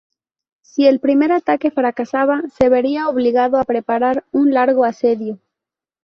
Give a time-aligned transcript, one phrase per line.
[0.63, 5.37] Si el primer ataque fracasaba, se vería obligado a preparar un largo asedio.